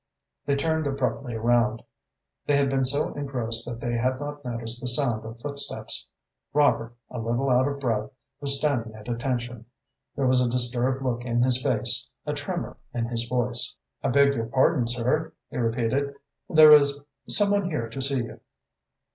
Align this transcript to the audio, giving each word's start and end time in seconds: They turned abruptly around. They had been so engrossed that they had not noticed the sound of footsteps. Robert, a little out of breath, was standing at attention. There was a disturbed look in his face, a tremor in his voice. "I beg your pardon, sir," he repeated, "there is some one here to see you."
They 0.47 0.55
turned 0.55 0.87
abruptly 0.87 1.35
around. 1.35 1.83
They 2.47 2.55
had 2.55 2.71
been 2.71 2.85
so 2.85 3.13
engrossed 3.13 3.67
that 3.67 3.79
they 3.79 3.95
had 3.95 4.19
not 4.19 4.43
noticed 4.43 4.81
the 4.81 4.87
sound 4.87 5.23
of 5.25 5.39
footsteps. 5.39 6.07
Robert, 6.53 6.95
a 7.11 7.19
little 7.19 7.51
out 7.51 7.67
of 7.67 7.79
breath, 7.79 8.09
was 8.39 8.57
standing 8.57 8.95
at 8.95 9.07
attention. 9.07 9.67
There 10.15 10.25
was 10.25 10.41
a 10.41 10.49
disturbed 10.49 11.03
look 11.03 11.23
in 11.23 11.43
his 11.43 11.61
face, 11.61 12.07
a 12.25 12.33
tremor 12.33 12.77
in 12.95 13.09
his 13.09 13.27
voice. 13.27 13.75
"I 14.03 14.07
beg 14.09 14.33
your 14.33 14.47
pardon, 14.47 14.87
sir," 14.87 15.33
he 15.51 15.57
repeated, 15.57 16.15
"there 16.49 16.71
is 16.71 16.99
some 17.29 17.51
one 17.51 17.69
here 17.69 17.87
to 17.87 18.01
see 18.01 18.23
you." 18.23 18.39